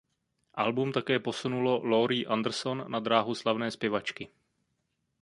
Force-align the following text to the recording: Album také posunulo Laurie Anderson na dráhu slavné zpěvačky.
Album 0.63 0.89
také 0.97 1.15
posunulo 1.27 1.73
Laurie 1.91 2.25
Anderson 2.27 2.87
na 2.91 2.99
dráhu 2.99 3.35
slavné 3.35 3.71
zpěvačky. 3.71 4.27